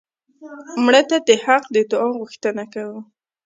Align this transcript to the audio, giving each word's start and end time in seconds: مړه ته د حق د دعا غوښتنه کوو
مړه 0.83 1.01
ته 1.09 1.17
د 1.27 1.29
حق 1.43 1.63
د 1.75 1.77
دعا 1.91 2.09
غوښتنه 2.19 2.63
کوو 2.73 2.99